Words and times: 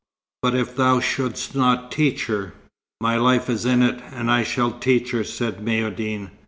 "But 0.41 0.55
if 0.55 0.75
thou 0.75 0.99
shouldst 0.99 1.53
not 1.53 1.91
teach 1.91 2.25
her?" 2.25 2.55
"My 2.99 3.17
life 3.17 3.51
is 3.51 3.65
in 3.65 3.83
it, 3.83 4.01
and 4.11 4.31
I 4.31 4.41
shall 4.41 4.71
teach 4.71 5.11
her," 5.11 5.23
said 5.23 5.63
Maïeddine. 5.63 6.31